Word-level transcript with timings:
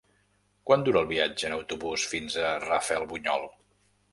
Quant 0.69 0.85
dura 0.87 1.01
el 1.05 1.09
viatge 1.11 1.45
en 1.49 1.55
autobús 1.57 2.07
fins 2.15 2.39
a 2.47 2.57
Rafelbunyol? 2.67 3.47